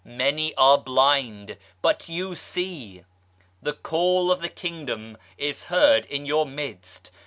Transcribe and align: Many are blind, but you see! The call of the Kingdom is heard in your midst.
Many 0.03 0.55
are 0.55 0.79
blind, 0.79 1.57
but 1.83 2.09
you 2.09 2.33
see! 2.33 3.03
The 3.61 3.73
call 3.73 4.31
of 4.31 4.41
the 4.41 4.49
Kingdom 4.49 5.15
is 5.37 5.65
heard 5.65 6.05
in 6.05 6.25
your 6.25 6.47
midst. 6.47 7.11